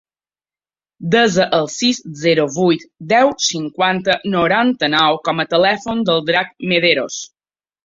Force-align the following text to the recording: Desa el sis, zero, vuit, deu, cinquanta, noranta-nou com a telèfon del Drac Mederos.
Desa 1.15 1.43
el 1.57 1.69
sis, 1.73 1.99
zero, 2.21 2.45
vuit, 2.55 2.87
deu, 3.13 3.29
cinquanta, 3.49 4.17
noranta-nou 4.39 5.21
com 5.29 5.45
a 5.47 5.49
telèfon 5.55 6.05
del 6.11 6.27
Drac 6.33 6.53
Mederos. 6.75 7.23